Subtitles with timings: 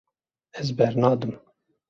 [0.61, 1.33] Ez bernadim.